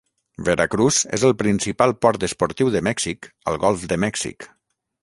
Veracruz 0.45 1.01
és 1.17 1.25
el 1.29 1.35
principal 1.43 1.95
port 2.07 2.27
esportiu 2.29 2.73
de 2.77 2.83
Mèxic 2.89 3.31
al 3.53 3.65
golf 3.67 3.87
de 3.95 4.05
Mèxic. 4.09 4.53